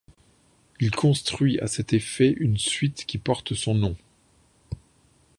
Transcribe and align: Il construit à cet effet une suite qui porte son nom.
Il 0.79 0.89
construit 0.89 1.59
à 1.59 1.67
cet 1.67 1.93
effet 1.93 2.31
une 2.39 2.57
suite 2.57 3.05
qui 3.05 3.19
porte 3.19 3.53
son 3.53 3.75
nom. 3.75 3.95